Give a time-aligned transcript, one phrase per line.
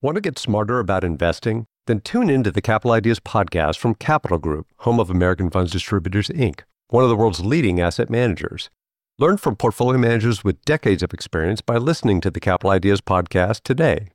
[0.00, 1.66] Want to get smarter about investing?
[1.88, 6.28] Then tune into the Capital Ideas podcast from Capital Group, home of American Funds Distributors,
[6.28, 8.70] Inc., one of the world's leading asset managers.
[9.18, 13.62] Learn from portfolio managers with decades of experience by listening to the Capital Ideas podcast
[13.64, 14.06] today.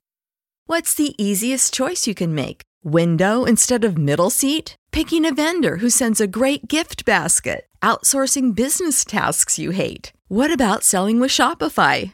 [0.67, 2.61] What's the easiest choice you can make?
[2.85, 4.77] Window instead of middle seat?
[4.93, 7.67] Picking a vendor who sends a great gift basket?
[7.81, 10.13] Outsourcing business tasks you hate?
[10.29, 12.13] What about selling with Shopify?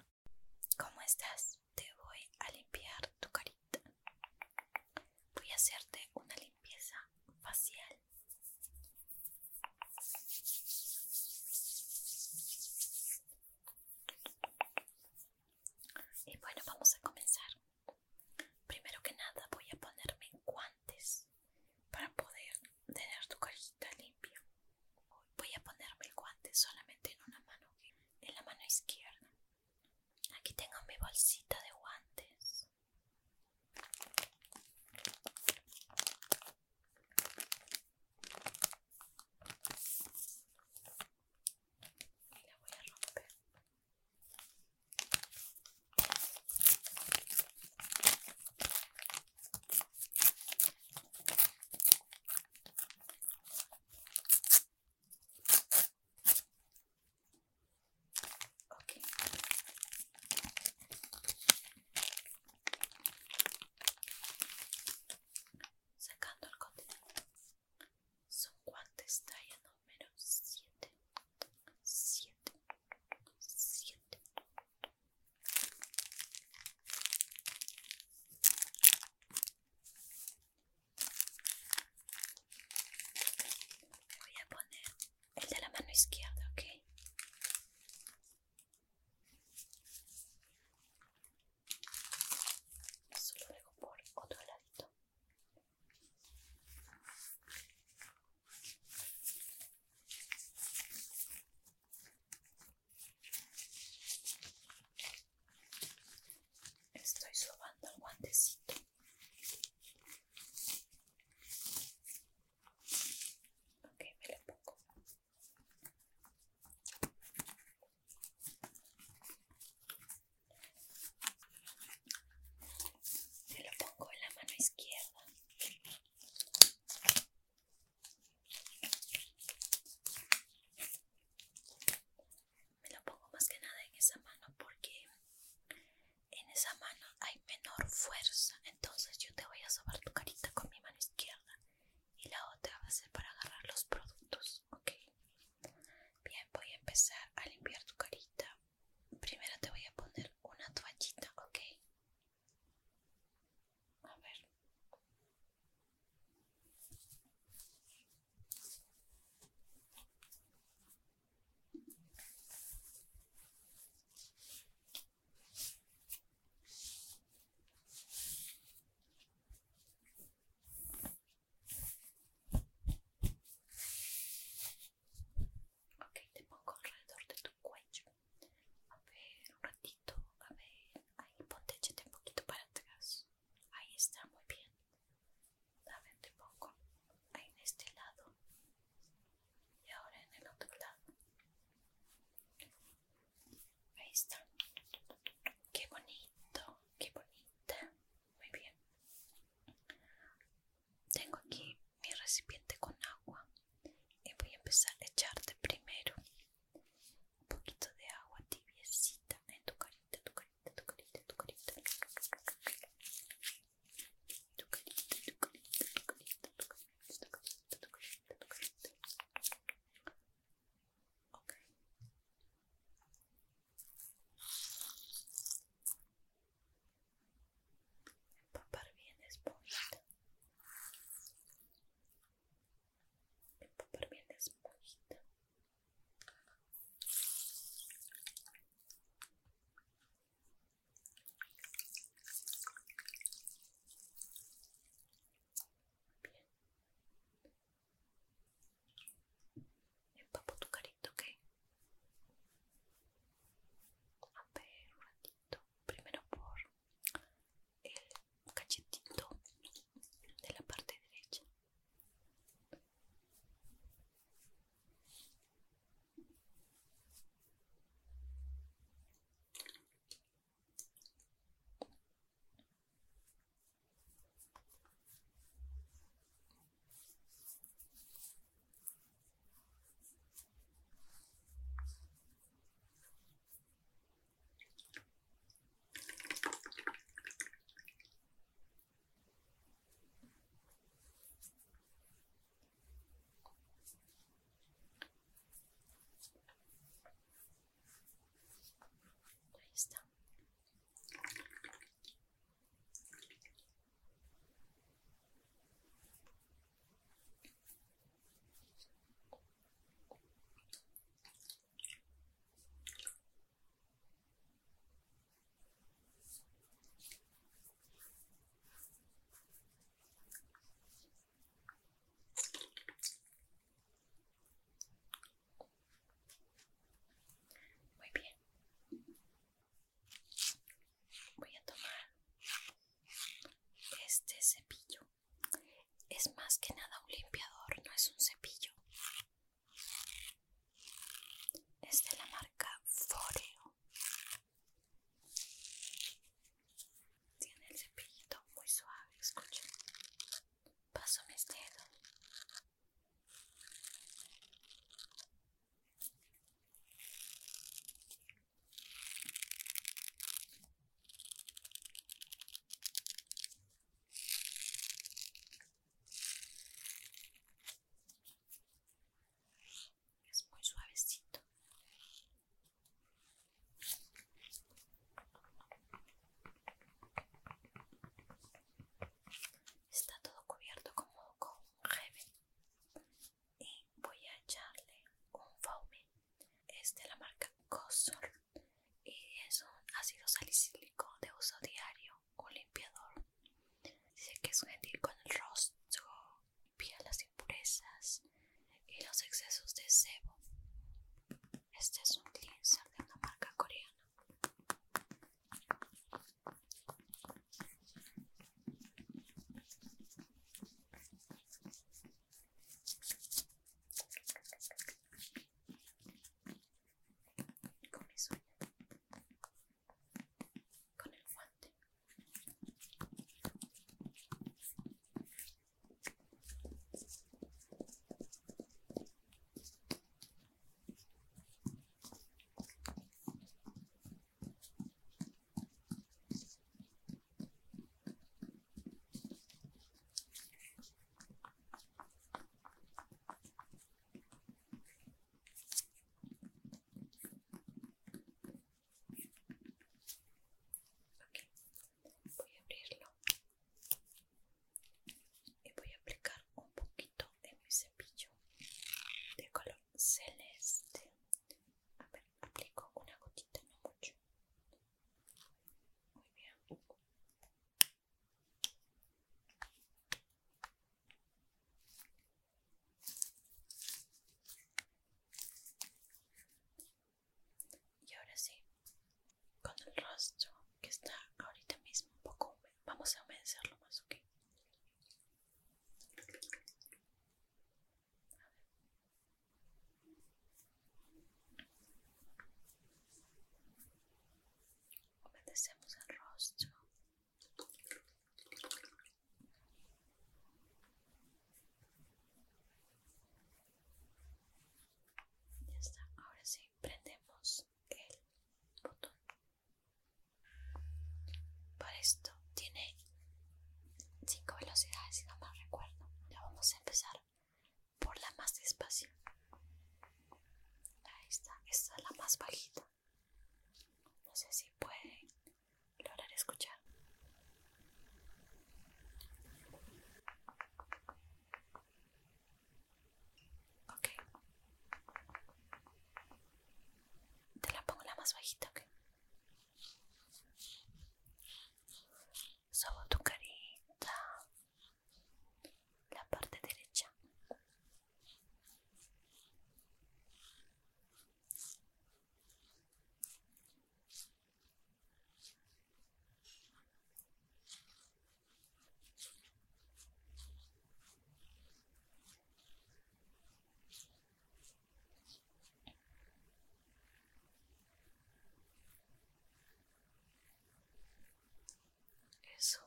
[572.61, 572.79] eso.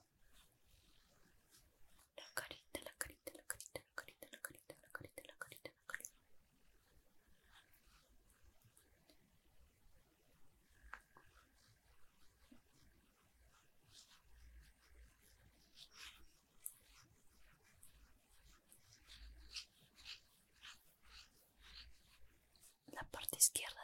[2.16, 5.86] La carita, la carita, la carita, la carita, la carita, la carita, la carita, la
[5.86, 6.12] carita.
[22.92, 23.83] La parte izquierda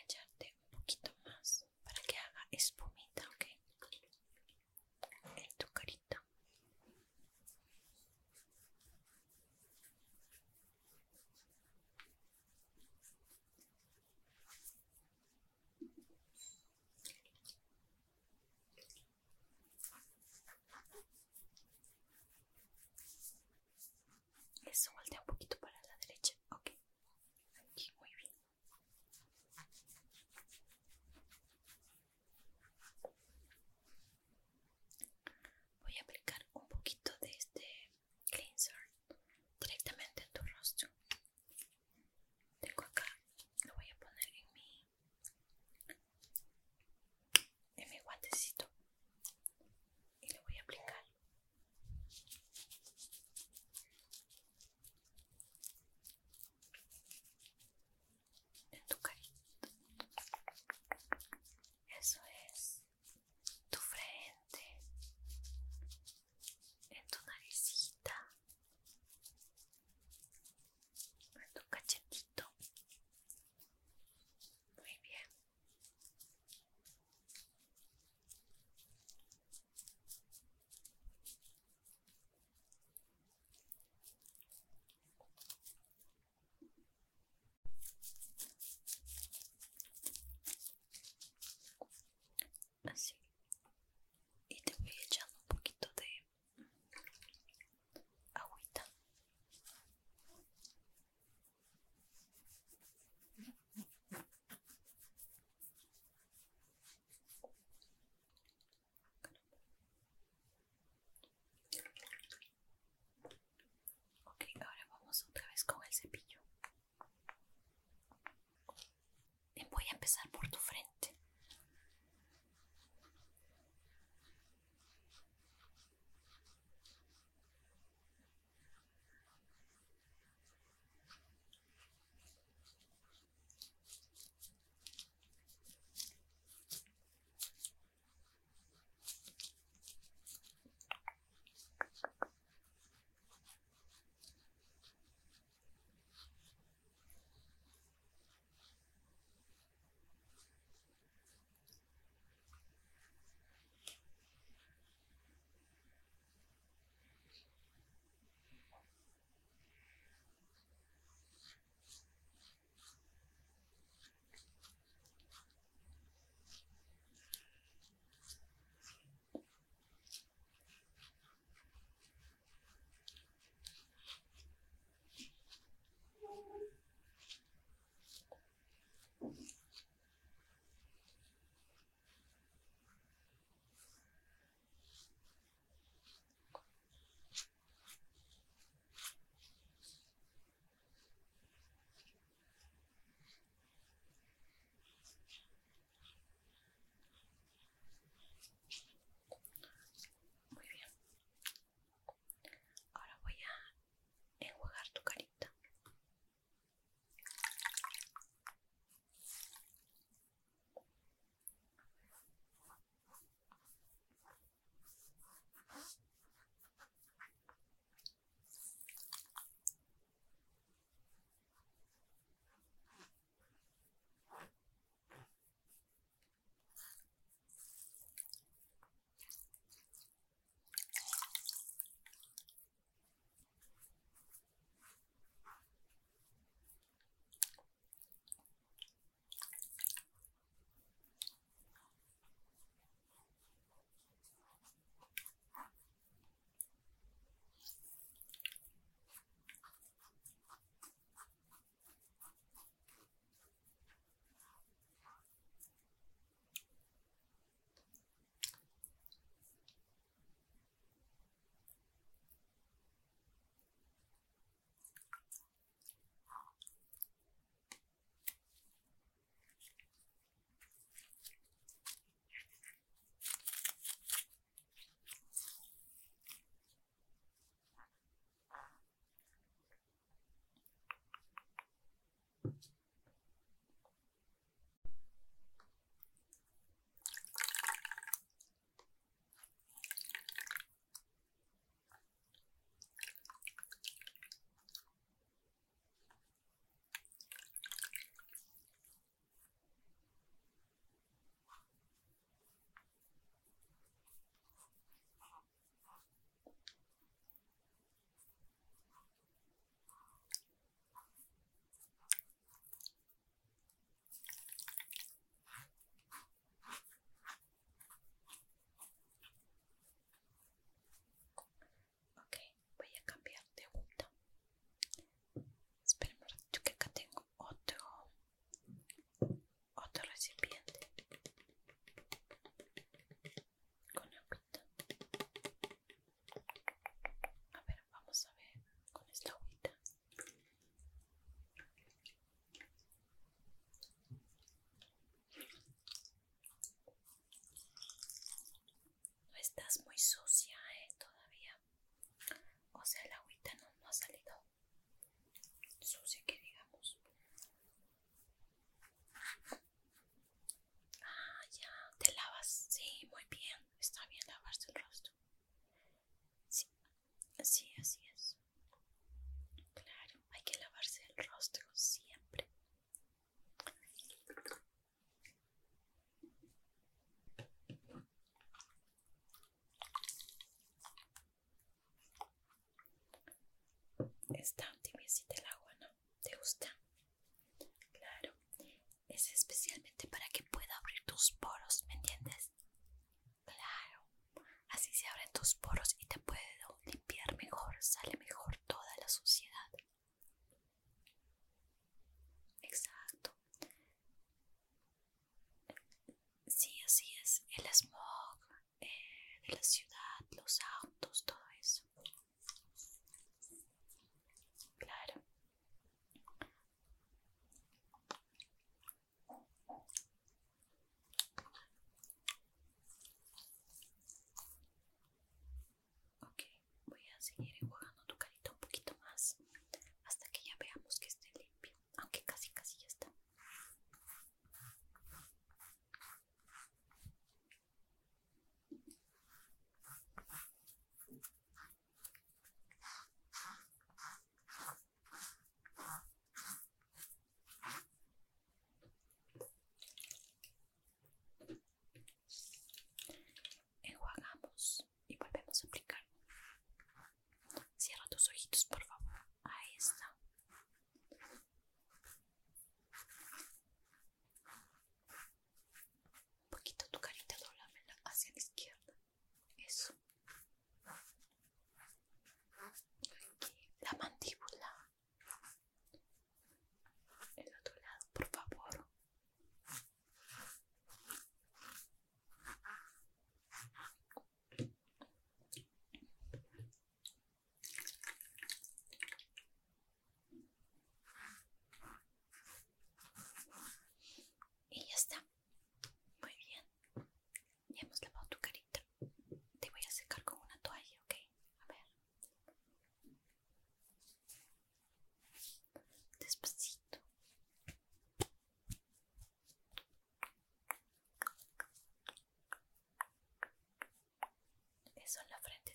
[0.00, 3.44] echarte un poquito más para que haga espumita, ¿ok?
[5.36, 6.22] En tu carita.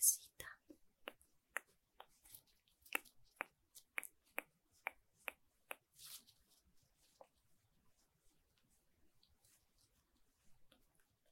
[0.02, 0.46] Necesita.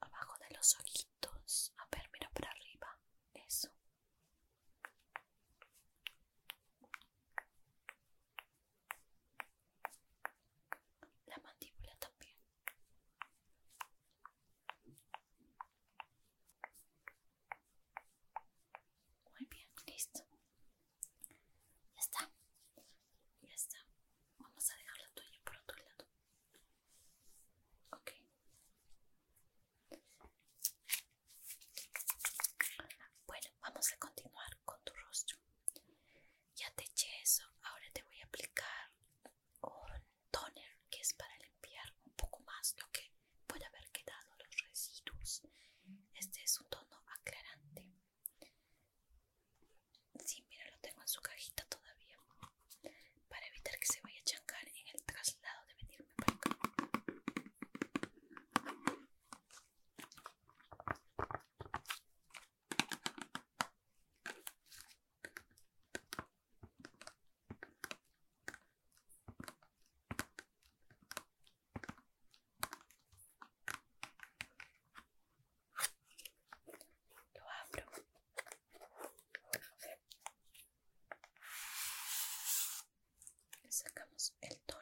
[0.00, 1.72] Abajo de los ojitos.
[1.78, 2.96] A ver, mira para arriba.
[3.34, 3.68] Eso.
[11.26, 12.36] La mandíbula también.
[19.38, 20.24] Muy bien, listo.
[21.94, 22.30] Ya está.
[23.42, 23.78] Ya está.
[24.38, 26.06] Vamos a dejar la tuya por otro lado.
[27.92, 28.12] Ok.
[33.26, 35.38] Bueno, vamos a continuar con tu rostro.
[36.56, 37.44] Ya te eché eso.
[37.62, 38.90] Ahora te voy a aplicar
[39.62, 43.12] un toner que es para limpiar un poco más lo que
[43.46, 45.42] puede haber quedado los residuos.
[46.14, 47.84] Este es un tono aclarante.
[50.24, 52.18] Sí, mira, lo tengo en su cajita todavía.
[53.28, 56.50] Para evitar que se vaya a chancar en el traslado de venirme para acá.
[77.34, 77.84] Lo abro.
[84.40, 84.79] El toner.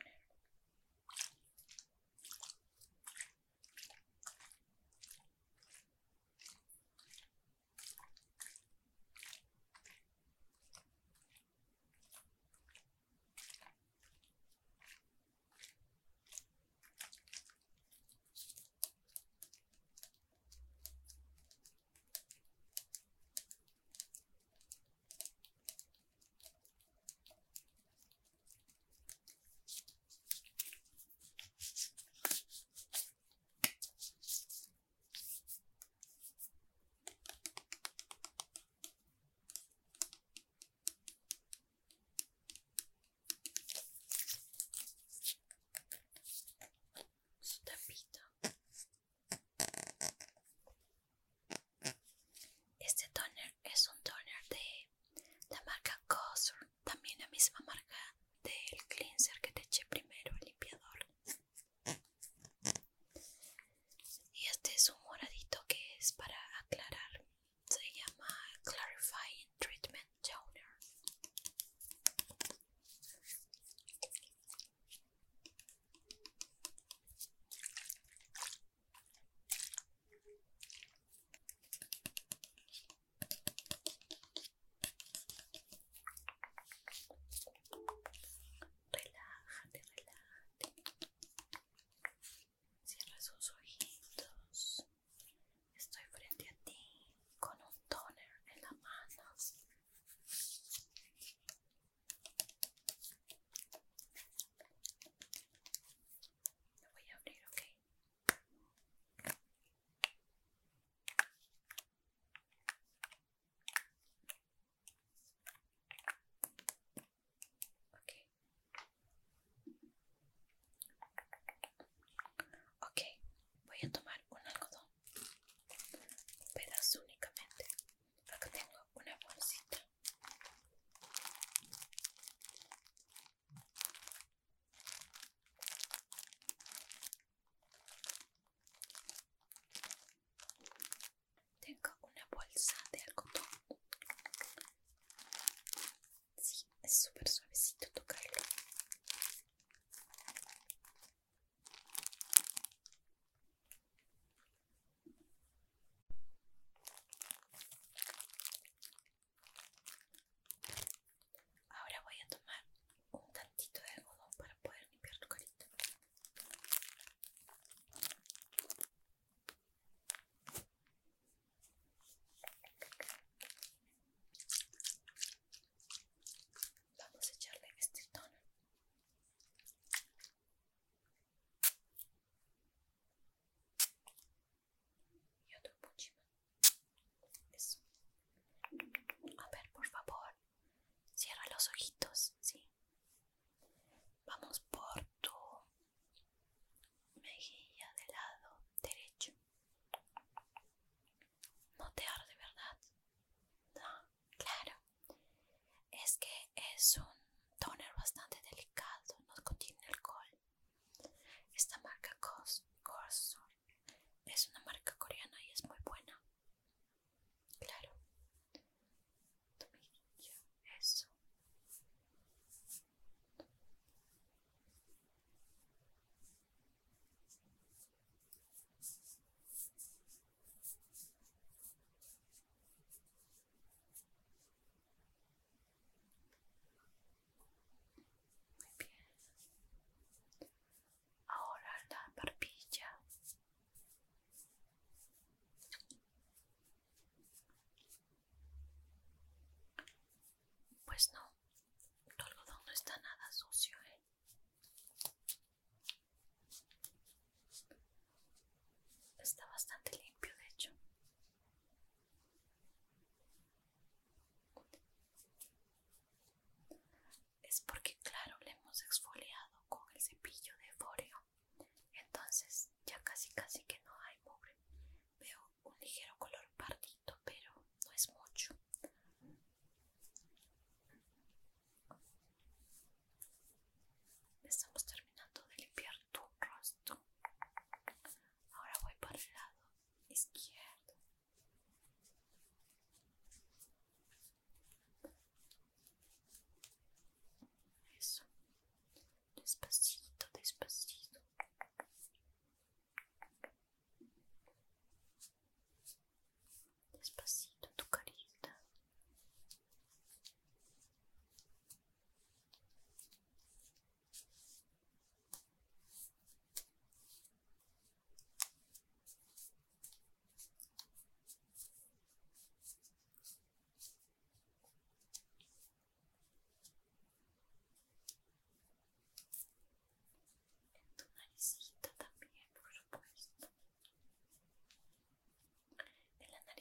[299.48, 299.87] whispers.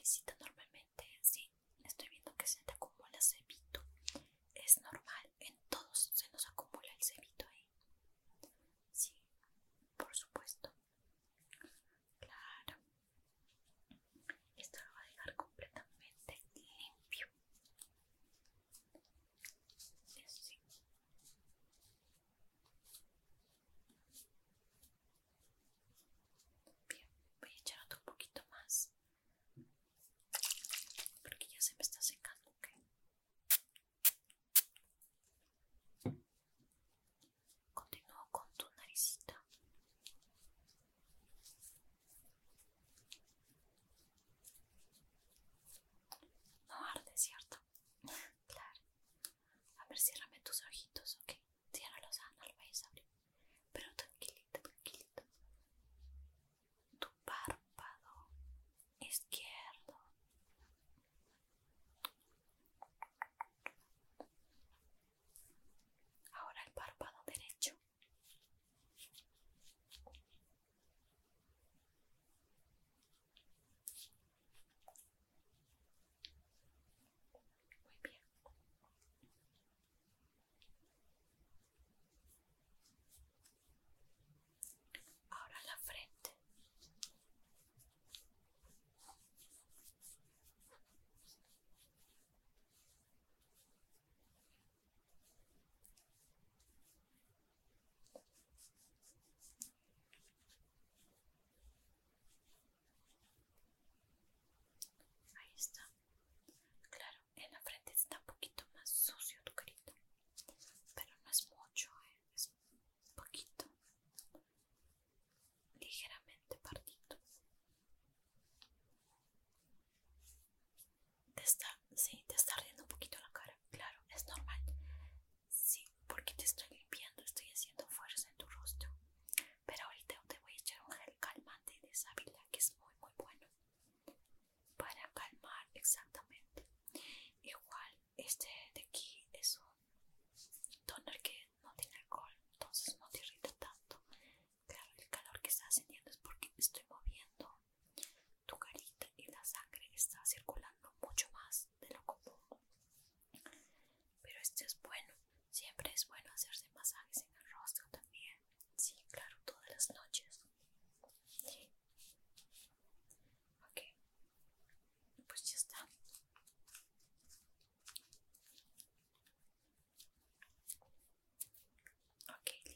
[0.08, 0.37] した。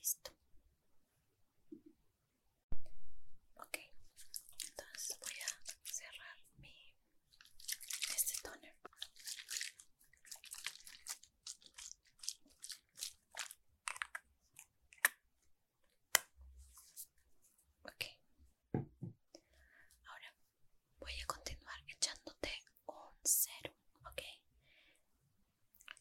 [0.02, 0.32] listo.
[4.68, 6.94] Entonces voy a cerrar mi
[8.16, 8.74] este toner.
[17.84, 18.04] Ok,
[20.06, 20.34] ahora
[20.98, 22.50] voy a continuar echándote
[22.86, 23.74] un serum,
[24.06, 24.22] ok.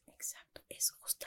[0.07, 1.20] Exacto, es justo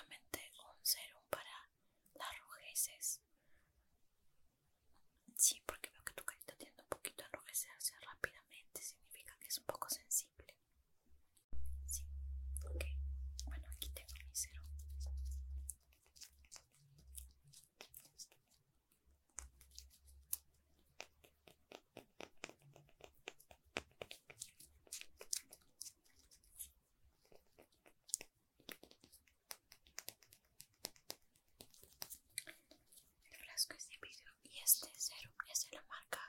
[33.67, 36.21] conozco este vídeo y este serum es de la marca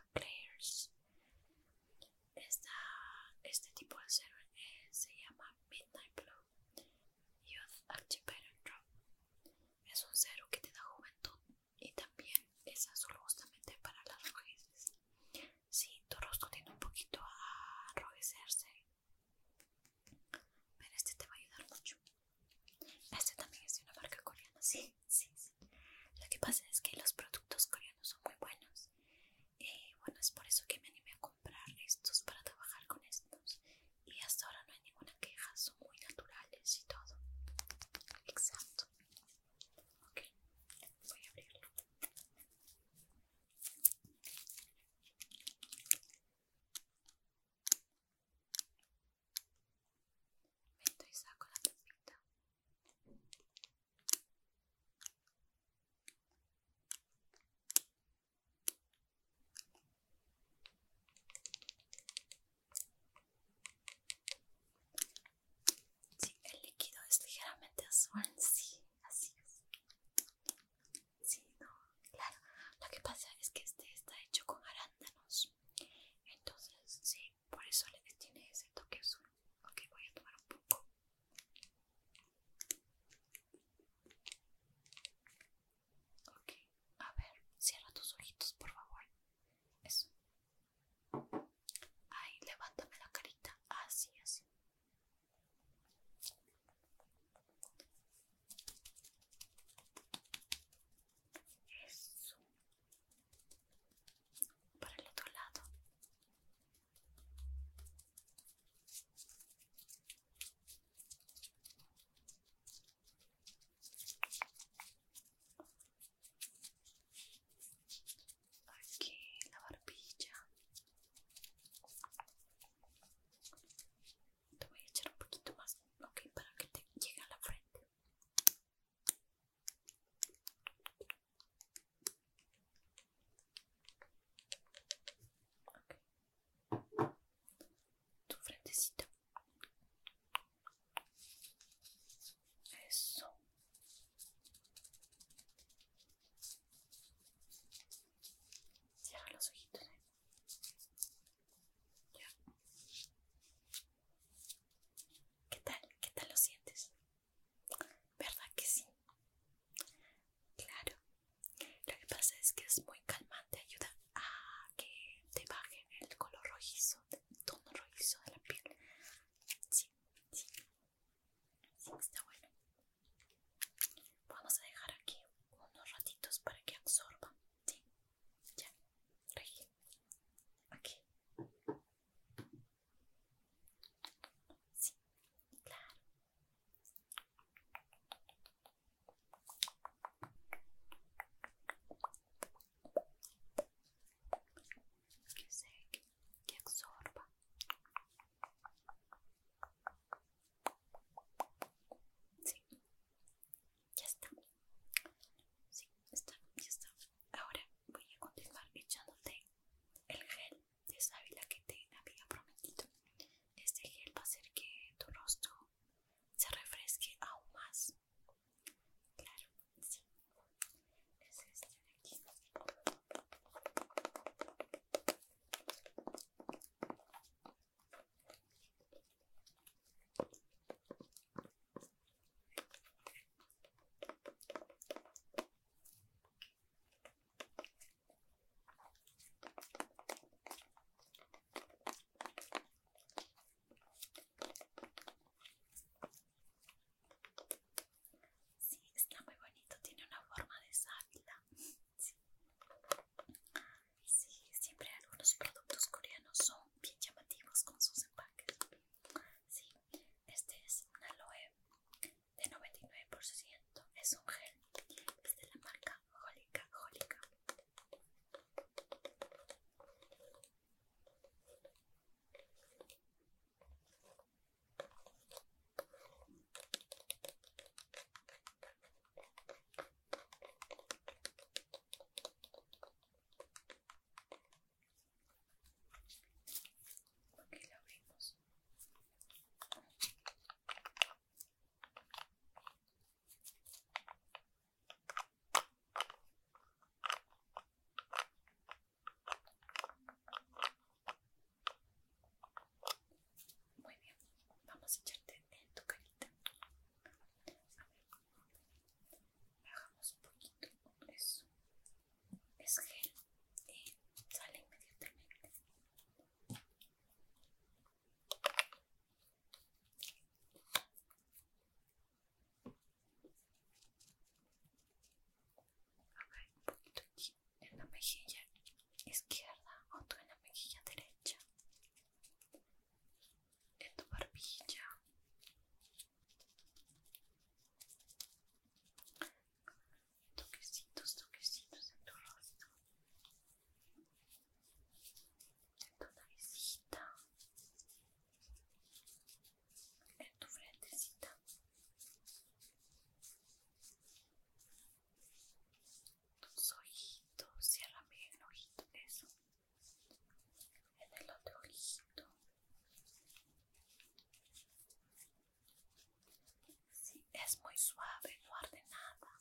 [367.45, 369.39] es muy suave, no arde nada.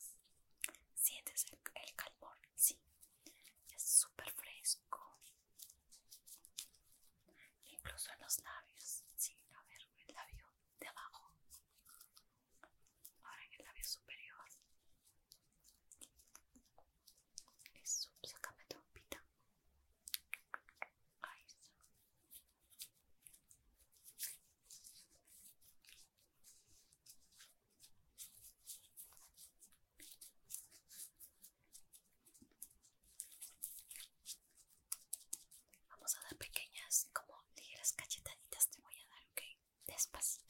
[0.94, 2.38] ¿Sientes el, el calor?
[2.54, 2.78] Sí.
[3.74, 5.18] Es súper fresco.
[7.70, 8.63] Incluso en los labios.
[40.12, 40.43] Космос.